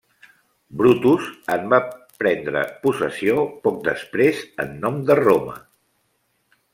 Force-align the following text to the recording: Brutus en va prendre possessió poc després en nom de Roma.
Brutus 0.77 1.27
en 1.55 1.67
va 1.73 1.79
prendre 2.23 2.63
possessió 2.87 3.45
poc 3.67 3.77
després 3.91 4.43
en 4.65 4.73
nom 4.87 5.01
de 5.11 5.19
Roma. 5.21 5.59